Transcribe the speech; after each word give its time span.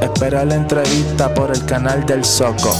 Espera 0.00 0.44
la 0.44 0.54
entrevista 0.54 1.32
por 1.32 1.50
el 1.50 1.64
canal 1.66 2.04
del 2.04 2.24
Soco. 2.24 2.70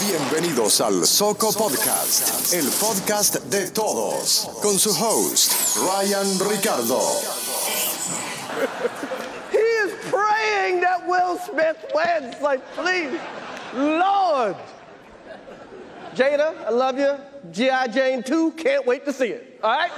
Bienvenidos 0.00 0.80
al 0.80 1.06
Soco 1.06 1.52
Podcast, 1.52 2.52
el 2.52 2.66
podcast 2.68 3.36
de 3.44 3.70
todos, 3.70 4.50
con 4.62 4.78
su 4.78 4.90
host, 4.90 5.52
Ryan 5.76 6.26
Ricardo. 6.50 7.00
He 9.52 9.58
is 9.58 9.92
praying 10.10 10.80
that 10.80 11.06
Will 11.06 11.38
Smith 11.38 11.76
wins. 11.94 12.40
Like, 12.42 12.62
please, 12.74 13.18
Lord. 13.74 14.56
Jada, 16.14 16.54
I 16.66 16.70
love 16.70 16.98
you. 16.98 17.14
G.I. 17.52 17.88
Jane 17.88 18.22
2, 18.22 18.52
can't 18.52 18.86
wait 18.86 19.04
to 19.04 19.12
see 19.12 19.28
it. 19.28 19.60
All 19.62 19.70
right? 19.70 19.90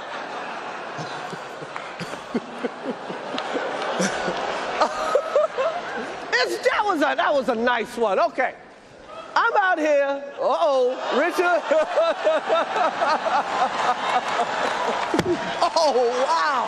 Was 6.91 7.01
a, 7.01 7.15
that 7.15 7.33
was 7.33 7.49
a 7.49 7.55
nice 7.55 7.97
one. 7.97 8.19
Okay. 8.19 8.53
I'm 9.33 9.53
out 9.55 9.79
here. 9.79 10.23
Uh 10.35 10.57
oh, 10.59 10.89
Richard. 11.17 11.39
oh, 15.77 16.09
wow. 16.27 16.67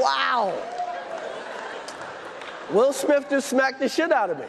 Wow. 0.00 0.54
Will 2.72 2.92
Smith 2.92 3.26
just 3.28 3.48
smacked 3.48 3.80
the 3.80 3.88
shit 3.88 4.12
out 4.12 4.30
of 4.30 4.38
me. 4.38 4.44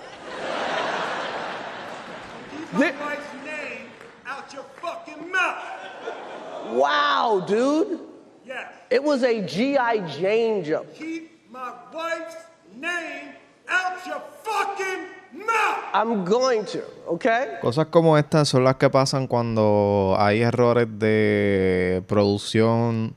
Keep 2.52 3.00
my 3.00 3.06
wife's 3.06 3.34
name 3.44 3.88
out 4.28 4.54
your 4.54 4.66
fucking 4.80 5.32
mouth. 5.32 5.64
Wow, 6.68 7.44
dude. 7.48 8.00
Yes. 8.46 8.72
It 8.92 9.04
was 9.04 9.24
a 9.24 9.42
G.I. 9.42 10.08
Jane 10.08 10.64
jump. 10.64 10.94
Keep 10.94 11.50
my 11.50 11.74
wife's 11.92 12.36
name 12.76 13.34
out 13.68 14.06
your 14.06 14.20
fucking 14.20 14.20
mouth. 14.20 14.41
I'm 15.94 16.24
going 16.24 16.64
to, 16.64 16.80
okay? 17.06 17.60
Cosas 17.62 17.88
como 17.88 18.18
estas 18.18 18.48
son 18.48 18.64
las 18.64 18.78
que 18.78 18.90
pasan 18.90 19.28
cuando 19.28 20.16
hay 20.18 20.42
errores 20.42 20.88
de 21.00 22.02
producción, 22.08 23.14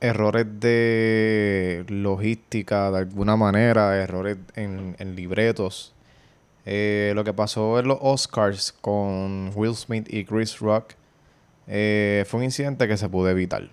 errores 0.00 0.46
de 0.58 1.84
logística 1.88 2.90
de 2.90 2.98
alguna 2.98 3.36
manera, 3.36 3.96
errores 4.02 4.38
en, 4.56 4.96
en 4.98 5.14
libretos. 5.14 5.92
Eh, 6.64 7.12
lo 7.14 7.24
que 7.24 7.32
pasó 7.32 7.78
en 7.78 7.88
los 7.88 7.98
Oscars 8.00 8.72
con 8.80 9.50
Will 9.54 9.74
Smith 9.74 10.06
y 10.08 10.24
Chris 10.24 10.58
Rock 10.60 10.92
eh, 11.66 12.24
fue 12.26 12.38
un 12.38 12.44
incidente 12.44 12.88
que 12.88 12.96
se 12.96 13.08
pudo 13.08 13.28
evitar. 13.28 13.68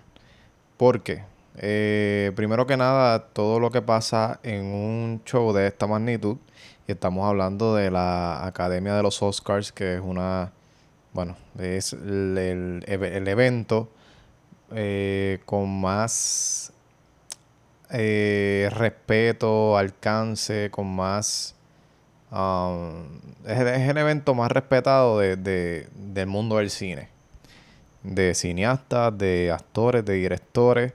¿Por 0.77 1.01
qué? 1.03 1.23
Eh, 1.57 2.31
primero 2.35 2.67
que 2.67 2.77
nada, 2.77 3.27
todo 3.33 3.59
lo 3.59 3.71
que 3.71 3.81
pasa 3.81 4.39
en 4.43 4.65
un 4.65 5.21
show 5.25 5.53
de 5.53 5.67
esta 5.67 5.87
magnitud, 5.87 6.37
y 6.87 6.91
estamos 6.91 7.27
hablando 7.27 7.75
de 7.75 7.91
la 7.91 8.45
Academia 8.45 8.95
de 8.95 9.03
los 9.03 9.21
Oscars, 9.21 9.71
que 9.71 9.95
es 9.95 10.01
una, 10.01 10.51
bueno, 11.13 11.35
es 11.59 11.93
el, 11.93 12.83
evento 12.87 13.89
eh, 14.71 15.39
con 15.45 15.81
más 15.81 16.71
eh, 17.89 18.69
respeto, 18.73 19.77
alcance, 19.77 20.69
con 20.71 20.87
más... 20.95 21.55
um, 22.31 23.05
es, 23.45 23.59
es 23.59 23.89
el 23.89 23.97
evento 23.97 24.33
más 24.35 24.51
respetado 24.51 25.19
de- 25.19 25.87
del 25.93 26.27
mundo 26.27 26.57
del 26.57 26.69
cine 26.69 27.09
de 28.03 28.33
cineastas, 28.35 29.17
de 29.17 29.51
actores, 29.51 30.05
de 30.05 30.13
directores. 30.13 30.93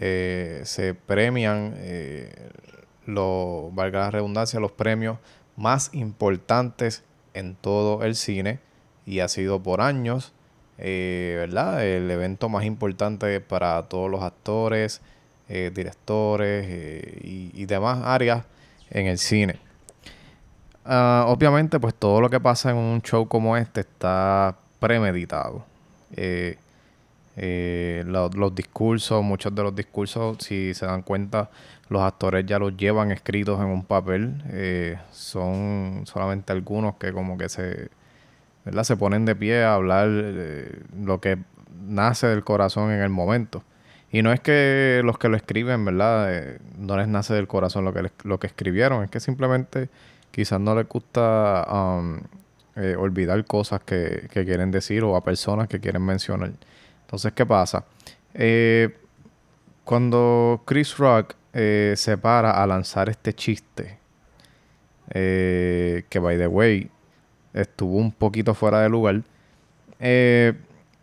Eh, 0.00 0.62
se 0.64 0.94
premian, 0.94 1.74
eh, 1.76 2.50
valga 3.06 4.00
la 4.00 4.10
redundancia, 4.10 4.60
los 4.60 4.72
premios 4.72 5.18
más 5.56 5.90
importantes 5.92 7.02
en 7.34 7.56
todo 7.56 8.04
el 8.04 8.14
cine 8.14 8.60
y 9.06 9.20
ha 9.20 9.28
sido 9.28 9.60
por 9.60 9.80
años, 9.80 10.32
eh, 10.78 11.34
¿verdad? 11.38 11.84
El 11.84 12.10
evento 12.10 12.48
más 12.48 12.64
importante 12.64 13.40
para 13.40 13.82
todos 13.88 14.08
los 14.08 14.22
actores, 14.22 15.00
eh, 15.48 15.72
directores 15.74 16.68
y, 17.24 17.50
y 17.54 17.66
demás 17.66 18.00
áreas 18.04 18.44
en 18.90 19.06
el 19.06 19.18
cine. 19.18 19.58
Ah, 20.84 21.24
obviamente, 21.26 21.80
pues 21.80 21.94
todo 21.94 22.20
lo 22.20 22.30
que 22.30 22.38
pasa 22.38 22.70
en 22.70 22.76
un 22.76 23.02
show 23.02 23.26
como 23.26 23.56
este 23.56 23.80
está 23.80 24.56
premeditado. 24.78 25.64
Eh, 27.40 28.02
lo- 28.06 28.28
los 28.30 28.54
discursos, 28.54 29.22
muchos 29.22 29.54
de 29.54 29.62
los 29.62 29.74
discursos, 29.74 30.38
si 30.40 30.74
se 30.74 30.86
dan 30.86 31.02
cuenta, 31.02 31.50
los 31.88 32.02
actores 32.02 32.44
ya 32.46 32.58
los 32.58 32.76
llevan 32.76 33.12
escritos 33.12 33.60
en 33.60 33.66
un 33.66 33.84
papel. 33.84 34.42
Eh, 34.50 34.98
son 35.12 36.02
solamente 36.04 36.52
algunos 36.52 36.96
que 36.96 37.12
como 37.12 37.38
que 37.38 37.48
se, 37.48 37.88
¿verdad? 38.64 38.84
se 38.84 38.96
ponen 38.96 39.24
de 39.24 39.36
pie 39.36 39.64
a 39.64 39.74
hablar 39.74 40.08
eh, 40.10 40.80
lo 41.00 41.20
que 41.20 41.38
nace 41.86 42.26
del 42.26 42.44
corazón 42.44 42.90
en 42.92 43.00
el 43.02 43.10
momento. 43.10 43.62
Y 44.10 44.22
no 44.22 44.32
es 44.32 44.40
que 44.40 45.02
los 45.04 45.18
que 45.18 45.28
lo 45.28 45.36
escriben, 45.36 45.84
¿verdad? 45.84 46.34
Eh, 46.34 46.58
no 46.78 46.96
les 46.96 47.08
nace 47.08 47.34
del 47.34 47.46
corazón 47.46 47.84
lo 47.84 47.92
que, 47.92 48.02
les- 48.02 48.12
lo 48.24 48.38
que 48.40 48.46
escribieron, 48.48 49.04
es 49.04 49.10
que 49.10 49.20
simplemente 49.20 49.88
quizás 50.30 50.60
no 50.60 50.74
les 50.74 50.88
gusta 50.88 51.66
um, 51.70 52.20
olvidar 52.98 53.44
cosas 53.44 53.80
que 53.82 54.28
quieren 54.30 54.70
decir 54.70 55.02
o 55.04 55.16
a 55.16 55.22
personas 55.24 55.68
que 55.68 55.80
quieren 55.80 56.02
mencionar. 56.02 56.52
Entonces, 57.08 57.32
¿qué 57.32 57.46
pasa? 57.46 57.86
Eh, 58.34 58.94
cuando 59.82 60.60
Chris 60.66 60.98
Rock 60.98 61.36
eh, 61.54 61.94
se 61.96 62.18
para 62.18 62.50
a 62.50 62.66
lanzar 62.66 63.08
este 63.08 63.32
chiste, 63.32 63.98
eh, 65.08 66.04
que 66.10 66.18
by 66.18 66.36
the 66.36 66.46
way 66.46 66.90
estuvo 67.54 67.96
un 67.96 68.12
poquito 68.12 68.52
fuera 68.52 68.82
de 68.82 68.90
lugar, 68.90 69.22
eh, 70.00 70.52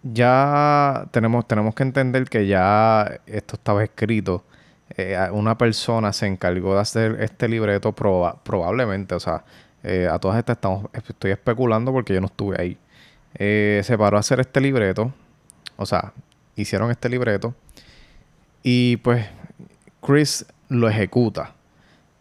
ya 0.04 1.08
tenemos, 1.10 1.48
tenemos 1.48 1.74
que 1.74 1.82
entender 1.82 2.26
que 2.26 2.46
ya 2.46 3.20
esto 3.26 3.56
estaba 3.56 3.84
escrito. 3.84 4.44
Una 5.32 5.58
persona 5.58 6.14
se 6.14 6.28
encargó 6.28 6.76
de 6.76 6.82
hacer 6.82 7.18
este 7.20 7.48
libreto 7.48 7.96
proba- 7.96 8.38
probablemente, 8.44 9.16
o 9.16 9.20
sea, 9.20 9.44
a 10.12 10.20
todas 10.20 10.38
estas 10.38 10.58
estamos, 10.58 10.86
estoy 10.94 11.32
especulando 11.32 11.92
porque 11.92 12.14
yo 12.14 12.22
no 12.22 12.28
estuve 12.28 12.62
ahí. 12.62 12.78
Se 13.84 13.98
paró 13.98 14.18
a 14.18 14.20
hacer 14.20 14.40
este 14.40 14.62
libreto, 14.62 15.12
o 15.78 15.86
sea, 15.86 16.14
hicieron 16.56 16.92
este 16.92 17.10
libreto 17.10 17.54
y 18.64 18.98
pues 18.98 19.26
Chris 20.02 20.46
lo 20.70 20.90
ejecuta. 20.90 21.54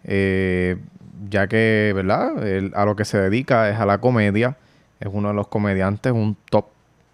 Eh, 0.05 0.77
ya 1.31 1.47
que, 1.47 1.93
¿verdad? 1.95 2.33
A 2.75 2.85
lo 2.85 2.97
que 2.97 3.05
se 3.05 3.19
dedica 3.19 3.71
es 3.71 3.79
a 3.79 3.87
la 3.87 3.99
comedia. 3.99 4.57
Es 5.01 5.09
uno 5.11 5.29
de 5.29 5.35
los 5.35 5.49
comediantes, 5.49 6.13
un 6.13 6.37
top, 6.51 6.67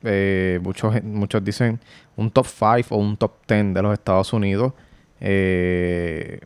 eh, 0.02 0.58
muchos, 0.62 1.02
muchos 1.02 1.44
dicen 1.44 1.80
un 2.16 2.30
top 2.30 2.46
5 2.46 2.94
o 2.94 2.98
un 2.98 3.16
top 3.16 3.32
10 3.48 3.74
de 3.74 3.82
los 3.82 3.92
Estados 3.92 4.32
Unidos. 4.32 4.72
Eh, 5.20 6.40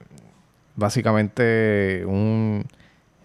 básicamente 0.76 2.04
un, 2.06 2.66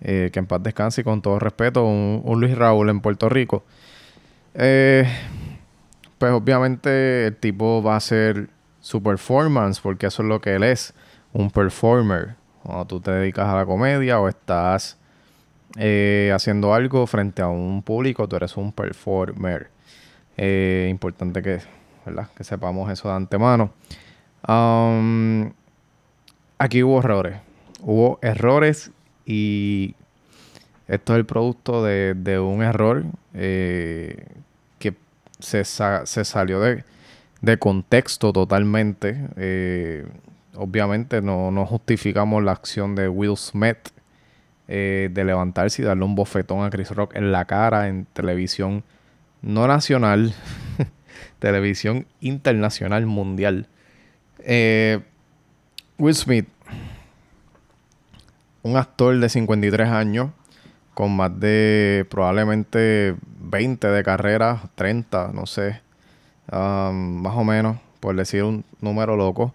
eh, 0.01 0.29
que 0.31 0.39
en 0.39 0.45
paz 0.45 0.61
descanse 0.63 1.01
y 1.01 1.03
con 1.03 1.21
todo 1.21 1.39
respeto, 1.39 1.85
un, 1.85 2.21
un 2.23 2.39
Luis 2.39 2.57
Raúl 2.57 2.89
en 2.89 3.01
Puerto 3.01 3.29
Rico. 3.29 3.63
Eh, 4.53 5.07
pues 6.19 6.33
obviamente 6.33 7.27
el 7.27 7.35
tipo 7.37 7.81
va 7.81 7.95
a 7.95 7.97
hacer 7.97 8.49
su 8.81 9.01
performance, 9.01 9.79
porque 9.79 10.07
eso 10.07 10.21
es 10.21 10.29
lo 10.29 10.41
que 10.41 10.55
él 10.55 10.63
es, 10.63 10.93
un 11.33 11.49
performer. 11.49 12.35
Cuando 12.61 12.85
tú 12.85 12.99
te 12.99 13.11
dedicas 13.11 13.47
a 13.47 13.55
la 13.55 13.65
comedia 13.65 14.19
o 14.19 14.27
estás 14.27 14.97
eh, 15.77 16.31
haciendo 16.33 16.73
algo 16.73 17.07
frente 17.07 17.41
a 17.41 17.47
un 17.47 17.81
público, 17.81 18.27
tú 18.27 18.35
eres 18.35 18.57
un 18.57 18.71
performer. 18.71 19.69
Eh, 20.37 20.87
importante 20.89 21.41
que, 21.41 21.59
¿verdad? 22.05 22.27
que 22.35 22.43
sepamos 22.43 22.91
eso 22.91 23.07
de 23.09 23.15
antemano. 23.15 23.71
Um, 24.47 25.51
aquí 26.57 26.83
hubo 26.83 26.99
errores. 26.99 27.37
Hubo 27.81 28.19
errores 28.21 28.91
y 29.25 29.95
esto 30.87 31.13
es 31.13 31.19
el 31.19 31.25
producto 31.25 31.83
de, 31.83 32.39
un 32.39 32.61
error 32.61 33.05
eh, 33.33 34.25
se, 35.39 35.63
se 35.63 36.25
salió 36.25 36.59
de, 36.59 36.83
de 37.41 37.57
contexto 37.57 38.33
totalmente. 38.33 39.17
Eh, 39.37 40.05
obviamente 40.55 41.21
no, 41.21 41.51
no 41.51 41.65
justificamos 41.65 42.43
la 42.43 42.51
acción 42.51 42.95
de 42.95 43.07
Will 43.07 43.37
Smith 43.37 43.89
eh, 44.67 45.09
de 45.11 45.23
levantarse 45.23 45.81
y 45.81 45.85
darle 45.85 46.03
un 46.03 46.15
bofetón 46.15 46.63
a 46.63 46.69
Chris 46.69 46.91
Rock 46.91 47.15
en 47.15 47.31
la 47.31 47.45
cara 47.45 47.87
en 47.87 48.05
televisión 48.13 48.83
no 49.41 49.67
nacional, 49.67 50.33
televisión 51.39 52.05
internacional 52.19 53.05
mundial. 53.05 53.67
Eh, 54.39 54.99
Will 55.97 56.15
Smith, 56.15 56.47
un 58.61 58.77
actor 58.77 59.17
de 59.17 59.29
53 59.29 59.89
años, 59.89 60.31
con 60.93 61.15
más 61.15 61.39
de 61.39 62.05
probablemente 62.09 63.15
20 63.49 63.87
de 63.87 64.03
carrera, 64.03 64.61
30, 64.75 65.31
no 65.33 65.45
sé, 65.45 65.81
um, 66.51 67.21
más 67.21 67.35
o 67.35 67.43
menos, 67.43 67.77
por 67.99 68.15
decir 68.15 68.43
un 68.43 68.63
número 68.79 69.15
loco. 69.15 69.53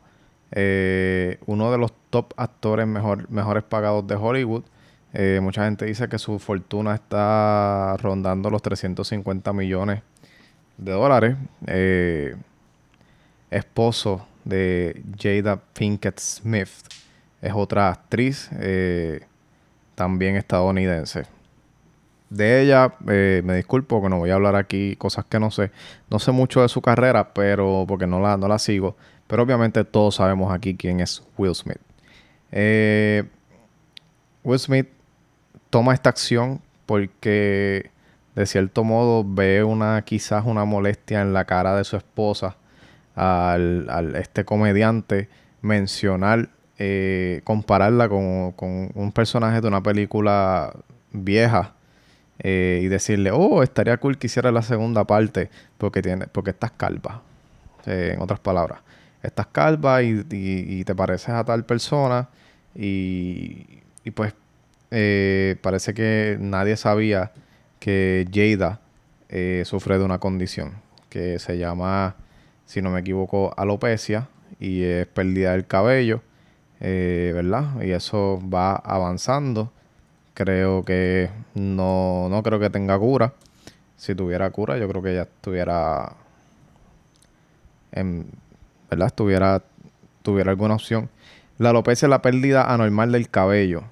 Eh, 0.52 1.38
uno 1.46 1.73
de 1.73 1.79
los 1.79 1.93
top 2.11 2.32
actores 2.37 2.87
mejor, 2.87 3.29
mejores 3.31 3.64
pagados 3.64 4.06
de 4.06 4.14
Hollywood. 4.17 4.62
Eh, 5.12 5.41
mucha 5.43 5.64
gente 5.64 5.85
dice 5.85 6.08
que 6.08 6.19
su 6.19 6.38
fortuna 6.38 6.94
está 6.94 7.96
rondando 7.99 8.50
los 8.50 8.62
350 8.62 9.52
millones 9.52 10.02
de 10.76 10.93
dólares. 10.93 11.37
Eh, 11.67 12.37
esposo 13.50 14.26
de 14.44 15.02
Jada 15.19 15.56
Pinkett 15.56 16.19
Smith 16.19 16.69
es 17.41 17.52
otra 17.55 17.91
actriz 17.91 18.50
también 19.94 20.37
estadounidense. 20.37 21.25
De 22.31 22.62
ella, 22.62 22.94
me 23.00 23.55
disculpo 23.56 24.03
que 24.03 24.09
no 24.09 24.19
voy 24.19 24.31
a 24.31 24.35
hablar 24.35 24.56
aquí 24.56 24.97
cosas 24.97 25.25
que 25.25 25.38
no 25.38 25.50
sé. 25.50 25.71
No 26.11 26.19
sé 26.19 26.32
mucho 26.32 26.62
de 26.62 26.69
su 26.69 26.82
carrera, 26.82 27.32
pero 27.32 27.85
porque 27.87 28.06
no 28.06 28.21
la, 28.21 28.37
no 28.37 28.49
la 28.49 28.59
sigo. 28.59 28.97
Pero 29.26 29.43
obviamente 29.43 29.85
todos 29.85 30.17
sabemos 30.17 30.53
aquí 30.53 30.75
quién 30.75 31.00
es 31.00 31.23
Will 31.38 31.55
Smith. 31.55 31.81
Will 34.44 34.59
Smith 34.59 34.88
toma 35.71 35.94
esta 35.94 36.11
acción 36.11 36.61
porque 36.87 37.91
de 38.35 38.47
cierto 38.47 38.85
modo 38.85 39.25
ve 39.27 39.65
una 39.65 40.03
quizás 40.03 40.44
una 40.44 40.65
molestia 40.65 41.20
en 41.23 41.32
la 41.32 41.44
cara 41.44 41.77
de 41.77 41.85
su 41.85 41.97
esposa 41.97 42.56
al, 43.15 44.15
este 44.17 44.44
comediante 44.44 45.29
mencionar 45.62 46.50
eh, 46.79 47.41
compararla 47.44 48.09
con, 48.09 48.55
un 48.94 49.12
personaje 49.12 49.61
de 49.61 49.69
una 49.69 49.82
película 49.82 50.75
vieja 51.12 51.75
eh, 52.41 52.81
y 52.83 52.89
decirle 52.89 53.31
oh 53.31 53.63
estaría 53.63 53.97
cool 53.99 54.19
que 54.19 54.27
hiciera 54.27 54.51
la 54.51 54.63
segunda 54.63 55.05
parte 55.05 55.51
porque 55.79 56.03
tiene 56.03 56.27
porque 56.27 56.51
estás 56.51 56.73
calva 56.73 57.23
eh, 57.87 58.13
en 58.15 58.21
otras 58.21 58.41
palabras 58.41 58.81
estás 59.23 59.47
calva 59.47 60.03
y, 60.03 60.27
y, 60.29 60.83
te 60.85 60.97
pareces 60.97 61.29
a 61.29 61.45
tal 61.45 61.65
persona 61.65 62.29
y, 62.75 63.65
y 64.03 64.11
pues 64.11 64.35
eh, 64.91 65.57
parece 65.63 65.95
que 65.95 66.37
nadie 66.41 66.77
sabía 66.77 67.31
que 67.79 68.27
Jada 68.35 68.81
sufre 69.65 69.99
de 69.99 70.05
una 70.05 70.19
condición 70.19 70.73
que 71.09 71.39
se 71.39 71.57
llama, 71.57 72.17
si 72.67 72.83
no 72.83 72.91
me 72.91 73.01
equivoco, 73.01 73.55
alopecia 73.57 74.29
y 74.59 74.83
es 74.83 75.07
pérdida 75.07 75.53
del 75.53 75.67
cabello, 75.67 76.21
¿verdad? 76.81 77.81
Y 77.81 77.93
eso 77.93 78.43
va 78.53 78.75
avanzando. 78.75 79.73
Creo 80.35 80.85
que 80.85 81.31
no, 81.55 82.29
no 82.29 82.43
creo 82.43 82.59
que 82.61 82.71
tenga 82.71 82.99
cura. 82.99 83.33
Si 83.97 84.15
tuviera 84.15 84.51
cura, 84.51 84.77
yo 84.79 84.89
creo 84.89 85.03
que 85.03 85.15
ya 85.15 85.23
estuviera, 85.23 86.15
en, 87.93 88.27
¿verdad? 88.91 89.07
Estuviera, 89.07 89.63
tuviera 90.23 90.51
alguna 90.51 90.75
opción. 90.75 91.09
La 91.59 91.71
alopecia 91.71 92.07
es 92.07 92.11
la 92.11 92.23
pérdida 92.23 92.73
anormal 92.73 93.13
del 93.13 93.31
cabello 93.31 93.85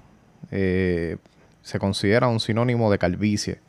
eh, 0.55 1.17
se 1.63 1.79
considera 1.79 2.27
un 2.27 2.39
sinónimo 2.39 2.91
de 2.91 2.99
calvicie. 2.99 3.59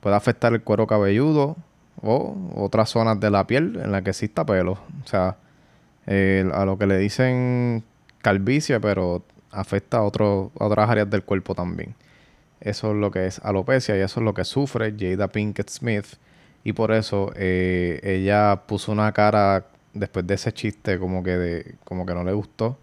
Puede 0.00 0.14
afectar 0.14 0.52
el 0.52 0.62
cuero 0.62 0.86
cabelludo 0.86 1.56
o 2.00 2.36
otras 2.54 2.90
zonas 2.90 3.18
de 3.18 3.30
la 3.30 3.46
piel 3.48 3.80
en 3.82 3.90
la 3.90 4.02
que 4.02 4.10
exista 4.10 4.46
pelo. 4.46 4.72
O 4.72 5.06
sea, 5.06 5.36
a 6.06 6.64
lo 6.64 6.78
que 6.78 6.86
le 6.86 6.96
dicen 6.98 7.82
calvicie, 8.22 8.78
pero 8.78 9.24
afecta 9.50 9.98
a, 9.98 10.02
otras 10.02 10.88
áreas 10.88 11.10
del 11.10 11.24
cuerpo 11.24 11.56
también. 11.56 11.96
Eso 12.60 12.90
es 12.90 12.96
lo 12.96 13.10
que 13.10 13.26
es 13.26 13.38
alopecia 13.40 13.96
y 13.96 14.00
eso 14.00 14.20
es 14.20 14.24
lo 14.24 14.34
que 14.34 14.44
sufre 14.44 14.94
Jada 14.98 15.28
Pinkett 15.28 15.70
Smith. 15.70 16.06
Y 16.64 16.72
por 16.72 16.92
eso 16.92 17.32
eh, 17.36 18.00
ella 18.02 18.62
puso 18.66 18.92
una 18.92 19.12
cara 19.12 19.66
después 19.94 20.26
de 20.26 20.34
ese 20.34 20.52
chiste 20.52 20.98
como 20.98 21.22
que, 21.22 21.36
de, 21.36 21.74
como 21.84 22.04
que 22.04 22.14
no 22.14 22.24
le 22.24 22.32
gustó 22.32 22.76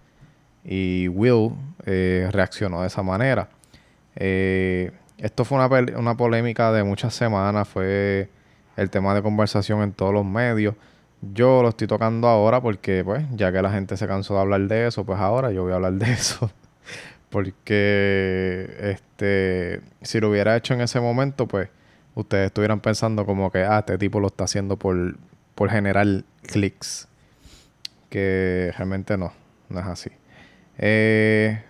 y 0.65 1.07
Will 1.09 1.51
eh, 1.85 2.27
reaccionó 2.31 2.81
de 2.81 2.87
esa 2.87 3.03
manera. 3.03 3.47
Eh, 4.15 4.91
esto 5.17 5.45
fue 5.45 5.57
una, 5.57 5.67
una, 5.97 6.17
polémica 6.17 6.71
de 6.71 6.83
muchas 6.83 7.13
semanas, 7.13 7.67
fue 7.67 8.29
el 8.75 8.89
tema 8.89 9.13
de 9.13 9.21
conversación 9.21 9.81
en 9.83 9.93
todos 9.93 10.13
los 10.13 10.25
medios. 10.25 10.75
Yo 11.21 11.61
lo 11.61 11.69
estoy 11.69 11.87
tocando 11.87 12.27
ahora 12.27 12.61
porque, 12.61 13.03
pues, 13.03 13.23
ya 13.31 13.51
que 13.51 13.61
la 13.61 13.71
gente 13.71 13.95
se 13.95 14.07
cansó 14.07 14.33
de 14.35 14.41
hablar 14.41 14.61
de 14.61 14.87
eso, 14.87 15.05
pues 15.05 15.19
ahora 15.19 15.51
yo 15.51 15.63
voy 15.63 15.71
a 15.71 15.75
hablar 15.75 15.93
de 15.93 16.11
eso. 16.11 16.49
Porque, 17.35 18.65
este, 18.79 19.81
si 20.01 20.21
lo 20.21 20.29
hubiera 20.29 20.55
hecho 20.55 20.73
en 20.73 20.79
ese 20.79 21.01
momento, 21.01 21.49
pues, 21.49 21.67
ustedes 22.13 22.45
estuvieran 22.45 22.79
pensando 22.79 23.25
como 23.25 23.51
que, 23.51 23.65
ah, 23.65 23.79
este 23.79 23.97
tipo 23.97 24.21
lo 24.21 24.27
está 24.27 24.45
haciendo 24.45 24.77
por, 24.77 25.17
por 25.53 25.69
generar 25.69 26.07
clics. 26.43 27.09
Que 28.09 28.71
realmente 28.77 29.17
no, 29.17 29.33
no 29.67 29.79
es 29.81 29.85
así. 29.85 30.11
Eh, 30.77 31.61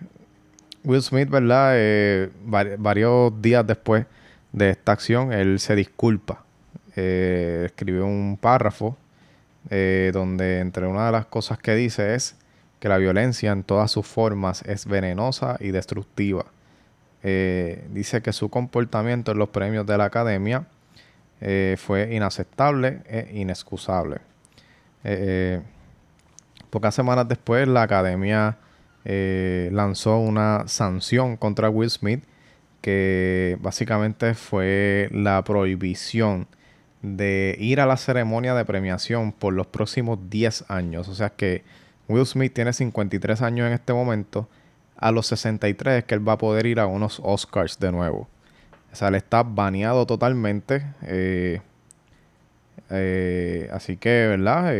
Will 0.84 1.02
Smith, 1.02 1.30
¿verdad? 1.30 1.72
Eh, 1.74 2.30
varios 2.44 3.42
días 3.42 3.66
después 3.66 4.06
de 4.52 4.70
esta 4.70 4.92
acción, 4.92 5.32
él 5.32 5.58
se 5.58 5.74
disculpa. 5.74 6.44
Eh, 6.94 7.64
escribió 7.66 8.06
un 8.06 8.38
párrafo 8.40 8.96
donde 9.68 10.60
entre 10.60 10.86
una 10.86 11.06
de 11.06 11.10
las 11.12 11.26
cosas 11.26 11.58
que 11.58 11.74
dice 11.74 12.14
es 12.14 12.36
que 12.86 12.88
la 12.88 12.98
violencia 12.98 13.50
en 13.50 13.64
todas 13.64 13.90
sus 13.90 14.06
formas 14.06 14.62
es 14.62 14.86
venenosa 14.86 15.56
y 15.58 15.72
destructiva. 15.72 16.44
dice 17.20 18.22
que 18.22 18.32
su 18.32 18.48
comportamiento 18.48 19.32
en 19.32 19.38
los 19.38 19.48
premios 19.48 19.84
de 19.86 19.98
la 19.98 20.04
academia 20.04 20.68
fue 21.78 22.14
inaceptable 22.14 23.00
e 23.06 23.32
inexcusable. 23.34 24.20
pocas 26.70 26.94
semanas 26.94 27.26
después, 27.26 27.66
la 27.66 27.82
academia 27.82 28.56
eh, 29.04 29.68
lanzó 29.72 30.18
una 30.18 30.68
sanción 30.68 31.36
contra 31.36 31.68
Will 31.68 31.90
Smith 31.90 32.22
que 32.82 33.58
básicamente 33.60 34.34
fue 34.34 35.08
la 35.10 35.42
prohibición 35.42 36.46
de 37.02 37.56
ir 37.58 37.80
a 37.80 37.86
la 37.86 37.96
ceremonia 37.96 38.54
de 38.54 38.64
premiación 38.64 39.32
por 39.32 39.54
los 39.54 39.66
próximos 39.66 40.30
10 40.30 40.66
años. 40.68 41.08
O 41.08 41.16
sea 41.16 41.30
que 41.30 41.64
Will 42.08 42.26
Smith 42.26 42.52
tiene 42.52 42.72
53 42.72 43.42
años 43.42 43.66
en 43.66 43.72
este 43.72 43.92
momento. 43.92 44.48
A 44.96 45.12
los 45.12 45.26
63 45.26 45.98
es 45.98 46.04
que 46.04 46.14
él 46.14 46.26
va 46.26 46.34
a 46.34 46.38
poder 46.38 46.66
ir 46.66 46.80
a 46.80 46.86
unos 46.86 47.20
Oscars 47.22 47.78
de 47.78 47.92
nuevo. 47.92 48.28
O 48.92 48.96
sea, 48.96 49.08
él 49.08 49.16
está 49.16 49.42
baneado 49.42 50.06
totalmente. 50.06 50.86
Eh, 51.02 51.60
eh, 52.90 53.68
así 53.72 53.96
que, 53.96 54.26
¿verdad? 54.28 54.72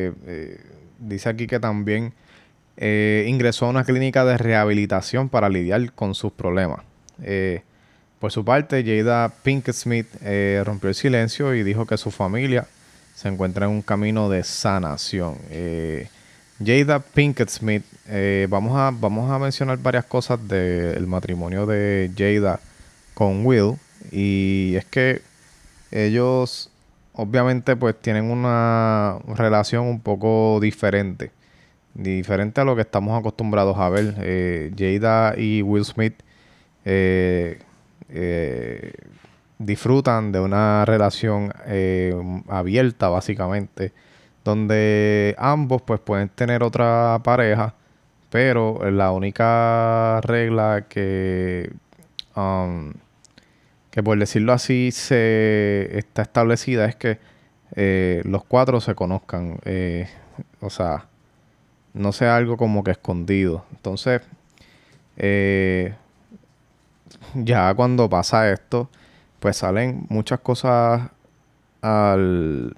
dice 0.98 1.28
aquí 1.28 1.46
que 1.46 1.60
también 1.60 2.14
eh, 2.76 3.24
ingresó 3.26 3.66
a 3.66 3.70
una 3.70 3.84
clínica 3.84 4.24
de 4.24 4.36
rehabilitación 4.36 5.28
para 5.28 5.48
lidiar 5.48 5.92
con 5.92 6.14
sus 6.14 6.32
problemas. 6.32 6.80
Eh, 7.22 7.62
por 8.18 8.32
su 8.32 8.44
parte, 8.44 8.84
Jada 8.84 9.30
Pinkett 9.42 9.74
Smith 9.74 10.06
eh, 10.22 10.62
rompió 10.64 10.88
el 10.88 10.94
silencio 10.94 11.54
y 11.54 11.62
dijo 11.62 11.86
que 11.86 11.96
su 11.96 12.10
familia 12.10 12.66
se 13.14 13.28
encuentra 13.28 13.66
en 13.66 13.72
un 13.72 13.82
camino 13.82 14.28
de 14.28 14.42
sanación. 14.42 15.36
Jada 16.64 17.00
Pinkett 17.00 17.50
Smith, 17.50 17.84
vamos, 18.48 18.76
a, 18.76 18.90
vamos 18.90 19.30
a 19.30 19.38
mencionar 19.38 19.78
varias 19.78 20.04
cosas 20.04 20.46
del 20.48 21.06
matrimonio 21.06 21.66
de 21.66 22.10
Jada 22.16 22.60
con 23.14 23.44
Will. 23.44 23.74
Y 24.10 24.74
es 24.76 24.84
que 24.86 25.22
ellos 25.90 26.70
obviamente 27.16 27.76
pues 27.76 27.96
tienen 28.00 28.30
una 28.30 29.18
relación 29.34 29.86
un 29.86 30.00
poco 30.00 30.58
diferente. 30.60 31.32
Diferente 31.94 32.60
a 32.60 32.64
lo 32.64 32.76
que 32.76 32.82
estamos 32.82 33.18
acostumbrados 33.18 33.78
a 33.78 33.88
ver. 33.88 34.14
Eh, 34.20 34.72
Jada 34.76 35.34
y 35.36 35.62
Will 35.62 35.84
Smith 35.84 36.14
eh, 36.84 37.58
eh, 38.10 38.92
disfrutan 39.58 40.30
de 40.30 40.40
una 40.40 40.84
relación 40.84 41.52
abierta, 42.48 43.08
básicamente, 43.08 43.92
donde 44.46 45.34
ambos 45.38 45.82
pues 45.82 46.00
pueden 46.00 46.28
tener 46.28 46.62
otra 46.62 47.20
pareja, 47.24 47.74
pero 48.30 48.90
la 48.90 49.10
única 49.10 50.20
regla 50.22 50.86
que, 50.88 51.72
um, 52.36 52.92
que 53.90 54.02
por 54.02 54.18
decirlo 54.18 54.52
así, 54.52 54.92
se 54.92 55.98
está 55.98 56.22
establecida 56.22 56.86
es 56.86 56.96
que 56.96 57.18
los 58.24 58.44
cuatro 58.44 58.80
se 58.80 58.94
conozcan. 58.94 59.58
o 60.60 60.70
sea, 60.70 61.06
no 61.92 62.12
sea 62.12 62.36
algo 62.36 62.56
como 62.56 62.84
que 62.84 62.92
escondido. 62.92 63.64
Entonces, 63.72 64.22
eh, 65.16 65.94
ya 67.34 67.74
cuando 67.74 68.08
pasa 68.08 68.52
esto, 68.52 68.88
pues 69.40 69.56
salen 69.56 70.06
muchas 70.08 70.40
cosas 70.40 71.10
al, 71.82 72.76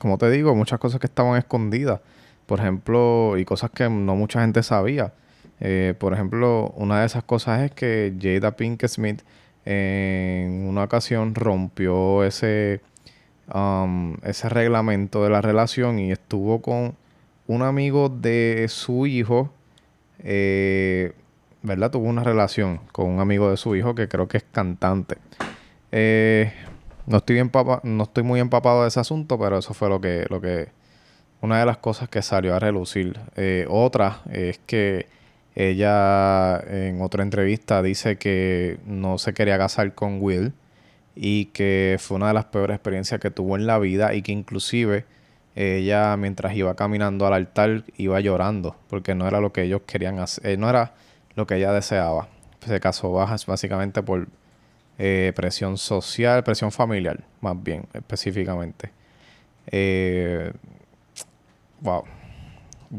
como 0.00 0.18
te 0.18 0.30
digo, 0.30 0.54
muchas 0.54 0.80
cosas 0.80 0.98
que 0.98 1.06
estaban 1.06 1.38
escondidas. 1.38 2.00
Por 2.46 2.58
ejemplo, 2.58 3.36
y 3.38 3.44
cosas 3.44 3.70
que 3.70 3.88
no 3.88 4.16
mucha 4.16 4.40
gente 4.40 4.62
sabía. 4.62 5.12
Eh, 5.60 5.94
por 5.98 6.14
ejemplo, 6.14 6.72
una 6.76 7.00
de 7.00 7.06
esas 7.06 7.22
cosas 7.22 7.60
es 7.62 7.70
que 7.72 8.14
Jada 8.20 8.56
Pinkett 8.56 8.90
Smith 8.90 9.22
en 9.64 10.66
una 10.66 10.84
ocasión 10.84 11.34
rompió 11.34 12.24
ese, 12.24 12.80
um, 13.54 14.16
ese 14.24 14.48
reglamento 14.48 15.22
de 15.22 15.30
la 15.30 15.42
relación 15.42 15.98
y 15.98 16.12
estuvo 16.12 16.62
con 16.62 16.96
un 17.46 17.62
amigo 17.62 18.08
de 18.08 18.66
su 18.68 19.06
hijo, 19.06 19.52
eh, 20.20 21.12
¿verdad? 21.62 21.90
Tuvo 21.90 22.08
una 22.08 22.24
relación 22.24 22.80
con 22.92 23.06
un 23.10 23.20
amigo 23.20 23.50
de 23.50 23.58
su 23.58 23.76
hijo 23.76 23.94
que 23.94 24.08
creo 24.08 24.28
que 24.28 24.38
es 24.38 24.44
cantante. 24.50 25.18
No 27.10 27.16
estoy 27.16 27.42
no 27.82 28.04
estoy 28.04 28.22
muy 28.22 28.38
empapado 28.38 28.82
de 28.82 28.88
ese 28.88 29.00
asunto, 29.00 29.36
pero 29.36 29.58
eso 29.58 29.74
fue 29.74 29.88
lo 29.88 30.00
que, 30.00 30.26
lo 30.30 30.40
que, 30.40 30.68
una 31.40 31.58
de 31.58 31.66
las 31.66 31.78
cosas 31.78 32.08
que 32.08 32.22
salió 32.22 32.54
a 32.54 32.60
relucir. 32.60 33.18
Eh, 33.34 33.66
otra 33.68 34.20
es 34.30 34.60
que 34.64 35.08
ella 35.56 36.60
en 36.60 37.02
otra 37.02 37.24
entrevista 37.24 37.82
dice 37.82 38.16
que 38.16 38.78
no 38.86 39.18
se 39.18 39.34
quería 39.34 39.58
casar 39.58 39.92
con 39.96 40.22
Will 40.22 40.52
y 41.16 41.46
que 41.46 41.96
fue 41.98 42.16
una 42.16 42.28
de 42.28 42.34
las 42.34 42.44
peores 42.44 42.76
experiencias 42.76 43.20
que 43.20 43.32
tuvo 43.32 43.56
en 43.56 43.66
la 43.66 43.80
vida 43.80 44.14
y 44.14 44.22
que 44.22 44.30
inclusive 44.30 45.04
ella 45.56 46.16
mientras 46.16 46.54
iba 46.54 46.76
caminando 46.76 47.26
al 47.26 47.32
altar 47.32 47.82
iba 47.96 48.20
llorando 48.20 48.76
porque 48.88 49.16
no 49.16 49.26
era 49.26 49.40
lo 49.40 49.52
que 49.52 49.64
ellos 49.64 49.82
querían 49.84 50.20
hacer, 50.20 50.46
eh, 50.46 50.56
no 50.56 50.70
era 50.70 50.94
lo 51.34 51.44
que 51.48 51.56
ella 51.56 51.72
deseaba. 51.72 52.28
Se 52.64 52.78
casó 52.78 53.10
bajas 53.10 53.46
básicamente 53.46 54.00
por 54.04 54.28
eh, 55.02 55.32
presión 55.34 55.78
social, 55.78 56.44
presión 56.44 56.70
familiar, 56.70 57.24
más 57.40 57.56
bien 57.62 57.86
específicamente. 57.94 58.90
Eh, 59.66 60.52
wow. 61.80 62.04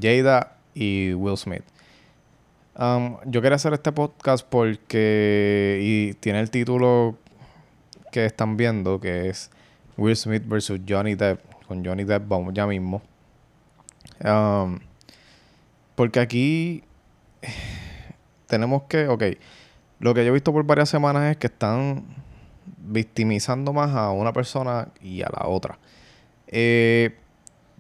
Jada 0.01 0.57
y 0.73 1.13
Will 1.13 1.37
Smith. 1.37 1.61
Um, 2.75 3.17
yo 3.25 3.39
quería 3.43 3.57
hacer 3.57 3.73
este 3.73 3.91
podcast 3.91 4.47
porque 4.49 5.77
y 5.79 6.13
tiene 6.15 6.39
el 6.39 6.49
título 6.49 7.19
que 8.11 8.25
están 8.25 8.57
viendo 8.57 8.99
que 8.99 9.29
es 9.29 9.51
Will 9.95 10.15
Smith 10.15 10.41
versus 10.47 10.79
Johnny 10.89 11.13
Depp 11.13 11.39
con 11.67 11.85
Johnny 11.85 12.03
Depp 12.03 12.27
vamos 12.27 12.53
ya 12.55 12.65
mismo 12.65 13.01
um, 14.23 14.79
porque 15.95 16.19
aquí 16.21 16.83
tenemos 18.47 18.83
que 18.83 19.07
ok 19.07 19.23
lo 20.01 20.13
que 20.13 20.25
yo 20.25 20.31
he 20.31 20.33
visto 20.33 20.51
por 20.51 20.65
varias 20.65 20.89
semanas 20.89 21.31
es 21.31 21.37
que 21.37 21.47
están 21.47 22.03
victimizando 22.77 23.71
más 23.71 23.95
a 23.95 24.11
una 24.11 24.33
persona 24.33 24.89
y 25.01 25.21
a 25.21 25.29
la 25.29 25.47
otra 25.47 25.79
eh, 26.47 27.15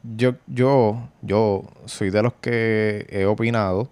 yo 0.03 0.35
yo 0.47 1.09
yo 1.21 1.63
soy 1.85 2.09
de 2.09 2.23
los 2.23 2.33
que 2.33 3.05
he 3.09 3.25
opinado 3.25 3.89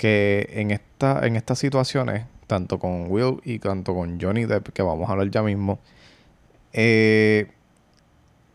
que 0.00 0.48
en, 0.52 0.70
esta, 0.70 1.26
en 1.26 1.36
estas 1.36 1.58
situaciones, 1.58 2.24
tanto 2.46 2.78
con 2.78 3.10
Will 3.10 3.38
y 3.44 3.58
tanto 3.58 3.94
con 3.94 4.18
Johnny 4.18 4.46
Depp, 4.46 4.70
que 4.70 4.80
vamos 4.80 5.10
a 5.10 5.12
hablar 5.12 5.30
ya 5.30 5.42
mismo, 5.42 5.78
eh, 6.72 7.50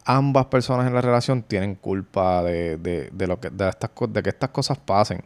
ambas 0.04 0.48
personas 0.48 0.88
en 0.88 0.96
la 0.96 1.02
relación 1.02 1.44
tienen 1.44 1.76
culpa 1.76 2.42
de, 2.42 2.78
de, 2.78 3.28
lo 3.28 3.40
que, 3.40 3.52
de, 3.52 3.70
estas, 3.70 3.92
de 4.10 4.24
que 4.24 4.30
estas 4.30 4.50
cosas 4.50 4.80
pasen. 4.80 5.24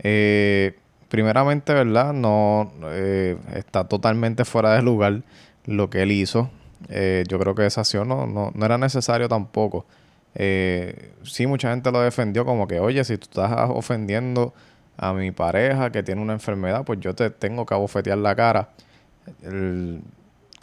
Eh, 0.00 0.76
primeramente, 1.08 1.72
¿verdad? 1.72 2.12
No 2.12 2.72
eh, 2.84 3.36
está 3.54 3.84
totalmente 3.84 4.44
fuera 4.44 4.74
de 4.74 4.82
lugar 4.82 5.22
lo 5.66 5.90
que 5.90 6.02
él 6.02 6.12
hizo. 6.12 6.50
yo 6.88 7.38
creo 7.38 7.54
que 7.54 7.66
esa 7.66 7.80
acción 7.82 8.08
no, 8.08 8.26
no, 8.26 8.52
no 8.54 8.66
era 8.66 8.78
necesario 8.78 9.28
tampoco. 9.28 9.86
sí, 10.34 11.46
mucha 11.46 11.70
gente 11.70 11.90
lo 11.90 12.00
defendió 12.00 12.44
como 12.44 12.68
que, 12.68 12.80
oye, 12.80 13.04
si 13.04 13.16
tú 13.18 13.24
estás 13.24 13.70
ofendiendo 13.70 14.52
a 14.96 15.12
mi 15.12 15.30
pareja 15.30 15.90
que 15.90 16.02
tiene 16.02 16.22
una 16.22 16.32
enfermedad, 16.34 16.84
pues 16.84 17.00
yo 17.00 17.14
te 17.14 17.30
tengo 17.30 17.66
que 17.66 17.74
abofetear 17.74 18.18
la 18.18 18.34
cara. 18.34 18.70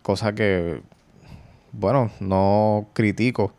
cosa 0.01 0.33
que, 0.33 0.81
bueno, 1.71 2.11
no 2.19 2.87
critico. 2.93 3.53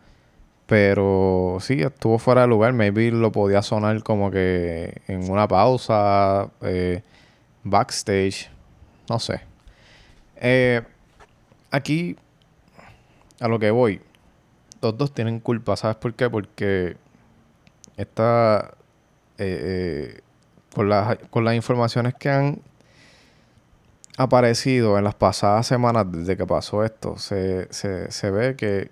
Pero 0.66 1.58
sí, 1.60 1.82
estuvo 1.82 2.18
fuera 2.18 2.42
de 2.42 2.48
lugar. 2.48 2.72
Maybe 2.72 3.10
lo 3.10 3.32
podía 3.32 3.62
sonar 3.62 4.02
como 4.02 4.30
que 4.30 5.02
en 5.08 5.30
una 5.30 5.46
pausa, 5.46 6.50
eh, 6.62 7.02
backstage, 7.64 8.50
no 9.08 9.18
sé. 9.18 9.40
Eh, 10.36 10.82
aquí, 11.70 12.16
a 13.40 13.48
lo 13.48 13.58
que 13.58 13.70
voy, 13.70 14.00
los 14.80 14.96
dos 14.96 15.12
tienen 15.12 15.40
culpa. 15.40 15.76
¿Sabes 15.76 15.96
por 15.96 16.14
qué? 16.14 16.30
Porque 16.30 16.96
esta 17.96 18.74
eh, 19.38 20.20
con, 20.74 20.90
con 21.30 21.44
las 21.44 21.54
informaciones 21.54 22.14
que 22.14 22.30
han 22.30 22.60
aparecido 24.16 24.98
en 24.98 25.04
las 25.04 25.14
pasadas 25.14 25.66
semanas 25.66 26.06
desde 26.10 26.36
que 26.36 26.46
pasó 26.46 26.84
esto, 26.84 27.18
se, 27.18 27.68
se, 27.72 28.30
ve 28.30 28.56
que 28.56 28.90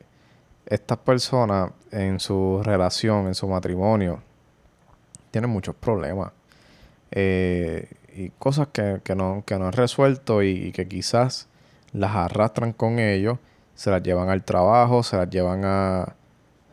estas 0.66 0.99
personas 0.99 1.73
en 1.90 2.21
su 2.21 2.61
relación, 2.62 3.26
en 3.26 3.35
su 3.35 3.49
matrimonio, 3.49 4.23
tienen 5.31 5.50
muchos 5.50 5.75
problemas. 5.75 6.33
Eh, 7.11 7.90
y 8.14 8.31
cosas 8.31 8.69
que, 8.69 9.00
no, 9.16 9.42
que 9.47 9.59
no 9.59 9.66
han 9.66 9.73
resuelto 9.73 10.42
y, 10.42 10.73
que 10.73 10.87
quizás 10.87 11.49
las 11.92 12.14
arrastran 12.14 12.73
con 12.73 12.99
ellos, 12.99 13.38
se 13.75 13.90
las 13.90 14.02
llevan 14.02 14.28
al 14.28 14.45
trabajo, 14.45 15.02
se 15.02 15.16
las 15.16 15.31
llevan 15.31 15.64
a, 15.64 16.14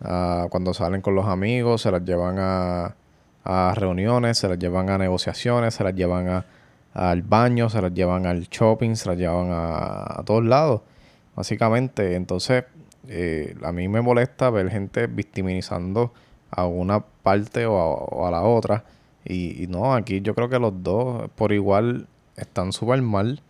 a 0.01 0.48
cuando 0.50 0.74
salen 0.74 1.01
con 1.01 1.15
los 1.15 1.27
amigos, 1.27 1.81
se 1.81 1.91
las 1.91 2.03
llevan 2.03 2.38
a, 2.39 2.96
a 3.43 3.74
reuniones, 3.75 4.38
se 4.38 4.48
las 4.48 4.60
llevan 4.60 4.89
a 4.89 4.98
negociaciones, 4.98 5.74
se 5.74 5.84
las 5.84 5.96
llevan 5.96 6.46
al 6.93 7.22
baño, 7.22 7.69
se 7.69 7.81
las 7.81 7.93
llevan 7.93 8.25
al 8.25 8.48
shopping, 8.50 8.96
se 8.96 9.10
las 9.10 9.17
llevan 9.17 9.50
a, 9.51 10.22
todos 10.25 10.43
lados, 10.46 10.81
básicamente. 11.36 12.15
Entonces, 12.15 12.65
eh, 13.11 13.55
a 13.63 13.71
mí 13.71 13.87
me 13.87 14.01
molesta 14.01 14.51
ver 14.51 14.69
gente 14.69 15.07
victimizando 15.07 16.13
a 16.51 16.67
una 16.67 16.99
parte 16.99 17.65
o 17.65 18.25
a, 18.27 18.31
la 18.31 18.43
otra. 18.43 18.85
Y, 19.25 19.65
no, 19.67 19.93
aquí 19.95 20.21
yo 20.21 20.35
creo 20.35 20.47
que 20.49 20.59
los 20.59 20.83
dos 20.83 21.29
por 21.35 21.51
igual 21.51 22.07
están 22.37 22.71
súper 22.71 23.01
mal. 23.01 23.41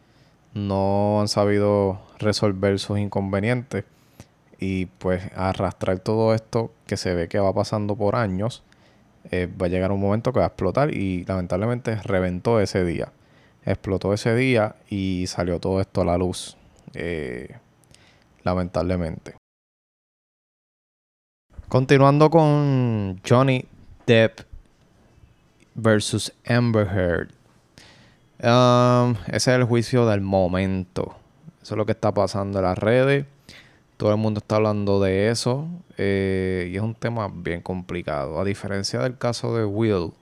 No 0.54 1.20
han 1.20 1.28
sabido 1.28 2.00
resolver 2.20 2.80
sus 2.80 3.00
inconvenientes. 3.00 3.84
Y 4.60 4.88
pues 4.88 5.24
arrastrar 5.36 6.00
todo 6.00 6.34
esto 6.34 6.72
que 6.88 6.98
se 6.98 7.14
ve 7.14 7.28
que 7.28 7.40
va 7.40 7.54
pasando 7.54 7.96
por 7.96 8.16
años 8.16 8.64
eh, 9.32 9.48
va 9.48 9.68
a 9.68 9.70
llegar 9.70 9.92
un 9.92 10.02
momento 10.02 10.34
que 10.34 10.40
va 10.40 10.46
a 10.46 10.48
explotar 10.50 10.94
y 10.94 11.24
lamentablemente 11.26 11.96
reventó 11.98 12.60
ese 12.60 12.84
día. 12.86 13.12
Explotó 13.66 14.14
ese 14.14 14.36
día 14.36 14.76
y 14.90 15.26
salió 15.28 15.60
todo 15.60 15.82
esto 15.82 16.02
a 16.02 16.06
la 16.06 16.18
luz. 16.18 16.58
Eh, 16.94 17.56
lamentablemente. 18.44 19.36
Continuando 21.70 22.32
con 22.32 23.22
Johnny 23.24 23.64
Depp 24.08 24.40
versus 25.76 26.34
Amber 26.48 26.88
Heard. 26.88 27.30
Um, 28.42 29.16
ese 29.28 29.52
es 29.52 29.60
el 29.60 29.66
juicio 29.66 30.08
del 30.08 30.22
momento. 30.22 31.16
Eso 31.62 31.76
es 31.76 31.78
lo 31.78 31.86
que 31.86 31.92
está 31.92 32.12
pasando 32.12 32.58
en 32.58 32.66
las 32.66 32.76
redes. 32.76 33.28
Todo 33.98 34.10
el 34.10 34.18
mundo 34.18 34.40
está 34.40 34.56
hablando 34.56 35.00
de 35.00 35.30
eso 35.30 35.68
eh, 36.00 36.72
y 36.74 36.76
es 36.76 36.82
un 36.82 36.96
tema 36.96 37.32
bien 37.32 37.62
complicado. 37.62 38.40
A 38.40 38.46
diferencia 38.46 39.02
del 39.02 39.20
caso 39.20 39.56
de 39.56 39.64
Will, 39.64 40.14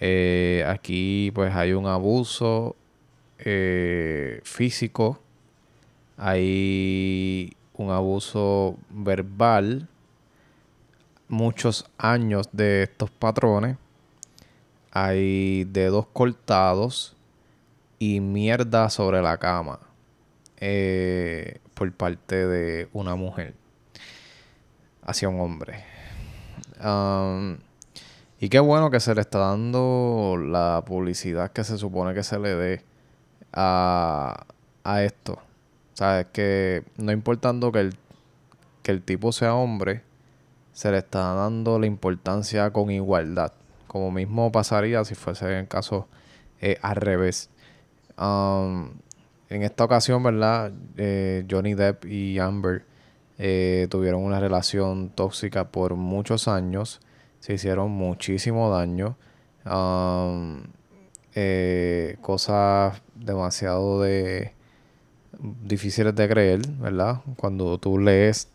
eh, 0.00 0.64
aquí 0.66 1.32
pues 1.34 1.54
hay 1.54 1.74
un 1.74 1.86
abuso 1.86 2.76
eh, 3.40 4.40
físico, 4.42 5.20
hay 6.16 7.54
un 7.74 7.90
abuso 7.90 8.78
verbal, 8.88 9.86
muchos 11.28 11.88
años 11.98 12.48
de 12.52 12.84
estos 12.84 13.10
patrones, 13.10 13.76
hay 14.92 15.64
dedos 15.64 16.06
cortados 16.12 17.16
y 17.98 18.20
mierda 18.20 18.90
sobre 18.90 19.22
la 19.22 19.38
cama. 19.38 19.80
Eh, 20.58 21.60
por 21.76 21.92
parte 21.92 22.46
de 22.46 22.88
una 22.94 23.14
mujer 23.16 23.54
hacia 25.02 25.28
un 25.28 25.40
hombre. 25.40 25.84
Um, 26.82 27.58
y 28.40 28.48
qué 28.48 28.58
bueno 28.58 28.90
que 28.90 28.98
se 28.98 29.14
le 29.14 29.20
está 29.20 29.38
dando 29.38 30.36
la 30.38 30.82
publicidad 30.86 31.52
que 31.52 31.64
se 31.64 31.76
supone 31.76 32.14
que 32.14 32.22
se 32.22 32.38
le 32.38 32.54
dé 32.54 32.84
a, 33.52 34.46
a 34.84 35.02
esto. 35.02 35.38
Sabes 35.92 36.26
que 36.32 36.82
no 36.96 37.12
importando 37.12 37.70
que 37.70 37.80
el, 37.80 37.96
que 38.82 38.92
el 38.92 39.02
tipo 39.02 39.32
sea 39.32 39.54
hombre, 39.54 40.02
se 40.76 40.90
le 40.90 40.98
está 40.98 41.32
dando 41.32 41.78
la 41.78 41.86
importancia 41.86 42.70
con 42.70 42.90
igualdad. 42.90 43.54
Como 43.86 44.10
mismo 44.10 44.52
pasaría 44.52 45.02
si 45.06 45.14
fuese 45.14 45.58
en 45.58 45.64
caso 45.64 46.06
eh, 46.60 46.76
al 46.82 46.96
revés. 46.96 47.48
En 48.18 48.92
esta 49.48 49.84
ocasión, 49.84 50.22
¿verdad? 50.22 50.70
Eh, 50.98 51.46
Johnny 51.50 51.72
Depp 51.72 52.04
y 52.04 52.38
Amber 52.38 52.84
eh, 53.38 53.86
tuvieron 53.88 54.22
una 54.22 54.38
relación 54.38 55.08
tóxica 55.08 55.68
por 55.68 55.94
muchos 55.94 56.46
años. 56.46 57.00
Se 57.40 57.54
hicieron 57.54 57.90
muchísimo 57.92 58.68
daño. 58.68 59.16
Cosas 62.20 63.00
demasiado 63.14 64.02
de 64.02 64.52
difíciles 65.40 66.14
de 66.14 66.28
creer, 66.28 66.68
¿verdad? 66.78 67.22
Cuando 67.38 67.78
tú 67.78 67.98
lees 67.98 68.50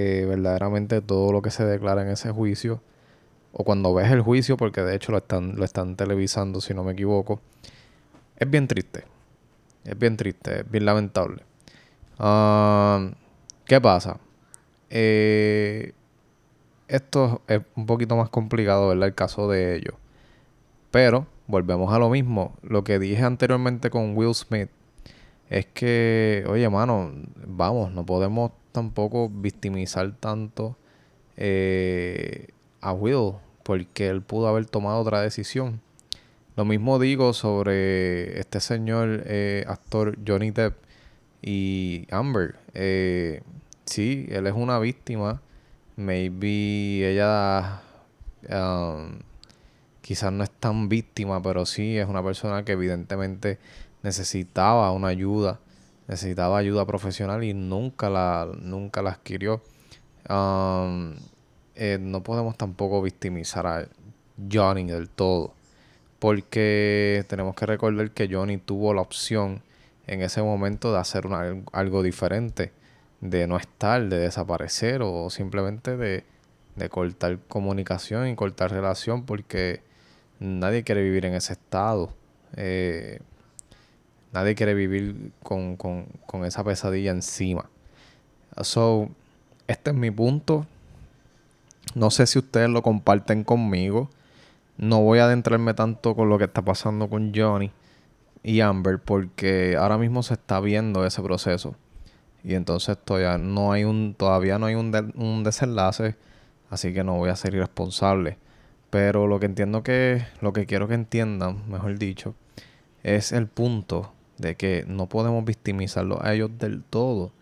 verdaderamente 0.00 1.00
todo 1.00 1.32
lo 1.32 1.42
que 1.42 1.50
se 1.50 1.64
declara 1.64 2.02
en 2.02 2.08
ese 2.08 2.30
juicio 2.30 2.80
o 3.58 3.64
cuando 3.64 3.94
ves 3.94 4.10
el 4.10 4.20
juicio, 4.20 4.58
porque 4.58 4.82
de 4.82 4.94
hecho 4.94 5.12
lo 5.12 5.18
están, 5.18 5.56
lo 5.56 5.64
están 5.64 5.96
televisando, 5.96 6.60
si 6.60 6.74
no 6.74 6.84
me 6.84 6.92
equivoco, 6.92 7.40
es 8.36 8.50
bien 8.50 8.68
triste. 8.68 9.04
Es 9.82 9.98
bien 9.98 10.16
triste, 10.16 10.60
es 10.60 10.70
bien 10.70 10.84
lamentable. 10.84 11.42
Ah, 12.18 13.10
¿Qué 13.64 13.80
pasa? 13.80 14.18
Eh, 14.90 15.92
esto 16.88 17.40
es 17.48 17.62
un 17.76 17.86
poquito 17.86 18.16
más 18.16 18.28
complicado, 18.28 18.88
¿verdad? 18.88 19.08
El 19.08 19.14
caso 19.14 19.48
de 19.48 19.76
ellos. 19.76 19.94
Pero 20.90 21.26
volvemos 21.46 21.94
a 21.94 21.98
lo 21.98 22.10
mismo. 22.10 22.54
Lo 22.62 22.84
que 22.84 22.98
dije 22.98 23.22
anteriormente 23.22 23.90
con 23.90 24.16
Will 24.16 24.34
Smith 24.34 24.68
es 25.48 25.66
que, 25.66 26.44
oye, 26.48 26.68
mano, 26.68 27.10
vamos, 27.46 27.92
no 27.92 28.04
podemos 28.04 28.52
tampoco 28.76 29.30
victimizar 29.30 30.12
tanto 30.20 30.76
eh, 31.38 32.48
a 32.82 32.92
Will 32.92 33.32
porque 33.62 34.08
él 34.08 34.20
pudo 34.20 34.48
haber 34.48 34.66
tomado 34.66 35.00
otra 35.00 35.22
decisión. 35.22 35.80
Lo 36.56 36.66
mismo 36.66 36.98
digo 36.98 37.32
sobre 37.32 38.38
este 38.38 38.60
señor 38.60 39.22
eh, 39.24 39.64
actor 39.66 40.18
Johnny 40.26 40.50
Depp 40.50 40.76
y 41.40 42.06
Amber. 42.10 42.56
Eh, 42.74 43.40
sí, 43.86 44.26
él 44.28 44.46
es 44.46 44.52
una 44.52 44.78
víctima. 44.78 45.40
Maybe 45.96 47.10
ella 47.10 47.80
um, 48.50 49.20
quizás 50.02 50.30
no 50.32 50.44
es 50.44 50.50
tan 50.50 50.90
víctima, 50.90 51.42
pero 51.42 51.64
sí 51.64 51.96
es 51.96 52.06
una 52.06 52.22
persona 52.22 52.62
que 52.62 52.72
evidentemente 52.72 53.58
necesitaba 54.02 54.92
una 54.92 55.08
ayuda, 55.08 55.60
necesitaba 56.08 56.58
ayuda 56.58 56.86
profesional 56.86 57.44
y 57.44 57.54
nunca 57.54 58.10
la, 58.10 58.48
nunca 58.60 59.00
adquirió. 59.00 59.62
Eh, 60.28 61.98
no 62.00 62.22
podemos 62.22 62.56
tampoco 62.56 63.02
victimizar 63.02 63.66
a 63.66 63.86
Johnny 64.50 64.84
del 64.84 65.08
todo. 65.08 65.54
Porque 66.18 67.24
tenemos 67.28 67.54
que 67.54 67.66
recordar 67.66 68.10
que 68.10 68.28
Johnny 68.30 68.56
tuvo 68.56 68.94
la 68.94 69.02
opción 69.02 69.62
en 70.06 70.22
ese 70.22 70.42
momento 70.42 70.92
de 70.92 70.98
hacer 70.98 71.24
algo 71.72 72.02
diferente, 72.02 72.72
de 73.20 73.46
no 73.46 73.56
estar, 73.56 74.08
de 74.08 74.18
desaparecer 74.18 75.02
o 75.02 75.28
simplemente 75.30 75.96
de, 75.96 76.24
cortar 76.90 77.38
comunicación 77.48 78.28
y 78.28 78.36
cortar 78.36 78.70
relación 78.70 79.24
porque 79.24 79.80
nadie 80.38 80.84
quiere 80.84 81.02
vivir 81.02 81.26
en 81.26 81.34
ese 81.34 81.54
estado. 81.54 82.10
Eh, 82.56 83.20
nadie 84.36 84.54
quiere 84.54 84.74
vivir 84.74 85.32
con, 85.42 85.76
con 85.76 86.44
esa 86.44 86.62
pesadilla 86.62 87.10
encima. 87.10 87.70
So, 88.60 89.08
este 89.66 89.90
es 89.90 89.96
mi 89.96 90.10
punto. 90.10 90.66
No 91.94 92.10
sé 92.10 92.26
si 92.26 92.38
ustedes 92.38 92.68
lo 92.68 92.82
comparten 92.82 93.44
conmigo. 93.44 94.10
No 94.76 95.00
voy 95.00 95.20
a 95.20 95.24
adentrarme 95.24 95.72
tanto 95.72 96.14
con 96.14 96.28
lo 96.28 96.36
que 96.36 96.44
está 96.44 96.60
pasando 96.60 97.08
con 97.08 97.32
Johnny 97.34 97.70
y 98.42 98.60
Amber 98.60 98.98
porque 98.98 99.76
ahora 99.78 99.96
mismo 99.96 100.22
se 100.22 100.34
está 100.34 100.60
viendo 100.60 101.06
ese 101.06 101.22
proceso. 101.22 101.74
Y 102.44 102.54
entonces 102.54 102.98
todavía 103.02 103.38
no 103.38 103.72
hay 103.72 103.84
un, 103.84 104.14
todavía 104.14 104.58
no 104.58 104.66
hay 104.66 104.74
un, 104.74 104.92
un 105.16 105.44
desenlace, 105.44 106.14
así 106.68 106.92
que 106.92 107.04
no 107.04 107.16
voy 107.16 107.30
a 107.30 107.36
ser 107.36 107.54
irresponsable. 107.54 108.36
Pero 108.90 109.26
lo 109.26 109.40
que 109.40 109.46
entiendo 109.46 109.82
que, 109.82 110.26
lo 110.42 110.52
que 110.52 110.66
quiero 110.66 110.88
que 110.88 110.94
entiendan, 110.94 111.62
mejor 111.70 111.98
dicho, 111.98 112.34
es 113.02 113.32
el 113.32 113.46
punto 113.46 114.12
de 114.38 114.54
que 114.54 114.84
no 114.86 115.08
podemos 115.08 115.44
victimizarlos 115.44 116.18
a 116.22 116.34
ellos 116.34 116.50
del 116.58 116.82
todo. 116.82 117.32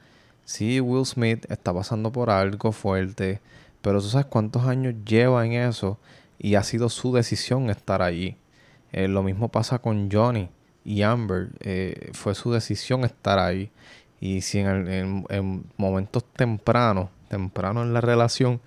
Si 0.44 0.80
Will 0.80 1.06
Smith 1.06 1.46
está 1.50 1.72
pasando 1.72 2.12
por 2.12 2.30
algo 2.30 2.72
fuerte, 2.72 3.40
pero 3.82 4.00
tú 4.00 4.08
sabes 4.08 4.26
cuántos 4.26 4.64
años 4.64 4.94
lleva 5.04 5.44
en 5.44 5.52
eso 5.52 5.98
y 6.38 6.54
ha 6.54 6.62
sido 6.62 6.88
su 6.88 7.12
decisión 7.12 7.70
estar 7.70 8.02
allí. 8.02 8.36
Eh, 8.92 9.08
lo 9.08 9.22
mismo 9.22 9.48
pasa 9.48 9.78
con 9.78 10.10
Johnny 10.10 10.48
y 10.84 11.02
Amber. 11.02 11.48
Eh, 11.60 12.10
fue 12.12 12.34
su 12.34 12.52
decisión 12.52 13.04
estar 13.04 13.38
ahí. 13.38 13.70
Y 14.20 14.40
si 14.42 14.60
en, 14.60 15.24
momentos 15.76 16.24
tempranos, 16.24 17.08
temprano 17.28 17.82
en 17.82 17.92
la 17.92 18.00
relación, 18.00 18.60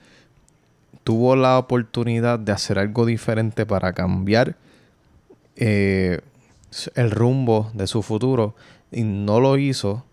tuvo 1.04 1.36
la 1.36 1.58
oportunidad 1.58 2.38
de 2.38 2.52
hacer 2.52 2.78
algo 2.78 3.06
diferente 3.06 3.65
para 3.65 3.93
cambiar 3.93 4.56
eh, 5.56 6.19
el 6.96 7.12
rumbo 7.12 7.72
de 7.74 7.88
su 7.88 8.02
futuro 8.02 8.56
y 8.92 9.04
no 9.04 9.40
lo 9.40 9.58
hizo, 9.58 10.06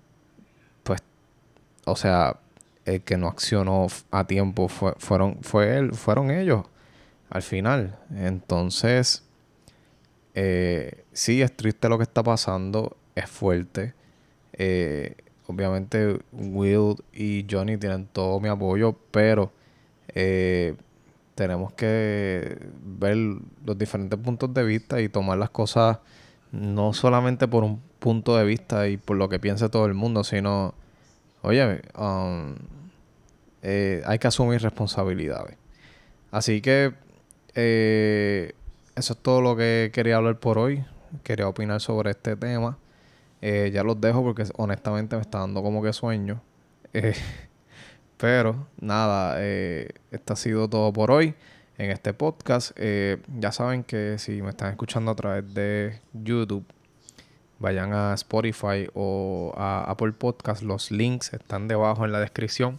pues, 0.82 1.02
o 1.84 1.96
sea, 1.96 2.38
el 2.84 3.02
que 3.02 3.16
no 3.16 3.28
accionó 3.28 3.86
a 4.10 4.26
tiempo 4.26 4.68
fue, 4.68 4.94
fueron, 4.98 5.38
fue 5.42 5.76
él, 5.76 5.92
fueron 5.94 6.30
ellos 6.30 6.64
al 7.30 7.42
final. 7.42 7.98
Entonces, 8.14 9.24
eh, 10.34 11.04
sí, 11.12 11.42
es 11.42 11.56
triste 11.56 11.88
lo 11.88 11.98
que 11.98 12.04
está 12.04 12.22
pasando, 12.22 12.96
es 13.14 13.28
fuerte. 13.28 13.94
Eh, 14.52 15.16
obviamente 15.46 16.18
Will 16.32 16.96
y 17.12 17.46
Johnny 17.50 17.76
tienen 17.76 18.06
todo 18.06 18.40
mi 18.40 18.48
apoyo, 18.48 18.96
pero 19.10 19.52
eh, 20.08 20.76
tenemos 21.34 21.72
que 21.72 22.58
ver 22.82 23.16
los 23.64 23.78
diferentes 23.78 24.18
puntos 24.18 24.52
de 24.54 24.64
vista 24.64 25.00
y 25.00 25.08
tomar 25.08 25.38
las 25.38 25.50
cosas 25.50 25.98
no 26.54 26.92
solamente 26.92 27.48
por 27.48 27.64
un 27.64 27.82
punto 27.98 28.36
de 28.36 28.44
vista 28.44 28.88
y 28.88 28.96
por 28.96 29.16
lo 29.16 29.28
que 29.28 29.38
piense 29.38 29.68
todo 29.68 29.86
el 29.86 29.94
mundo, 29.94 30.24
sino 30.24 30.74
oye, 31.42 31.82
um, 31.98 32.54
eh, 33.62 34.02
hay 34.06 34.18
que 34.18 34.28
asumir 34.28 34.62
responsabilidades. 34.62 35.56
Así 36.30 36.60
que 36.60 36.94
eh, 37.54 38.52
eso 38.94 39.12
es 39.14 39.18
todo 39.18 39.40
lo 39.40 39.56
que 39.56 39.90
quería 39.92 40.16
hablar 40.16 40.38
por 40.38 40.58
hoy. 40.58 40.84
Quería 41.22 41.48
opinar 41.48 41.80
sobre 41.80 42.10
este 42.10 42.36
tema. 42.36 42.78
Eh, 43.42 43.70
ya 43.72 43.82
los 43.82 44.00
dejo 44.00 44.22
porque 44.22 44.44
honestamente 44.56 45.16
me 45.16 45.22
está 45.22 45.40
dando 45.40 45.62
como 45.62 45.82
que 45.82 45.92
sueño. 45.92 46.40
pero 48.16 48.68
nada, 48.80 49.42
esto 49.42 50.32
ha 50.32 50.36
sido 50.36 50.68
todo 50.68 50.92
por 50.92 51.10
hoy 51.10 51.34
en 51.78 51.90
este 51.90 52.12
podcast. 52.14 52.78
ya 52.78 53.52
saben 53.52 53.84
que 53.84 54.18
si 54.18 54.42
me 54.42 54.50
están 54.50 54.70
escuchando 54.70 55.10
a 55.10 55.14
través 55.14 55.54
de 55.54 56.00
YouTube, 56.12 56.64
vayan 57.58 57.92
a 57.92 58.14
Spotify 58.14 58.88
o 58.94 59.52
a 59.56 59.84
Apple 59.90 60.12
Podcast. 60.12 60.62
Los 60.62 60.90
links 60.90 61.32
están 61.32 61.68
debajo 61.68 62.04
en 62.04 62.12
la 62.12 62.20
descripción. 62.20 62.78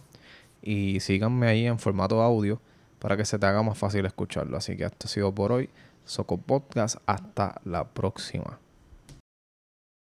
Y 0.62 1.00
síganme 1.00 1.46
ahí 1.46 1.66
en 1.66 1.78
formato 1.78 2.22
audio 2.22 2.60
para 2.98 3.16
que 3.16 3.24
se 3.24 3.38
te 3.38 3.46
haga 3.46 3.62
más 3.62 3.78
fácil 3.78 4.04
escucharlo. 4.06 4.56
Así 4.56 4.76
que 4.76 4.84
esto 4.84 5.06
ha 5.06 5.08
sido 5.08 5.34
por 5.34 5.52
hoy. 5.52 5.70
Soco 6.04 6.38
Podcast. 6.38 6.96
Hasta 7.06 7.60
la 7.64 7.84
próxima. 7.84 8.58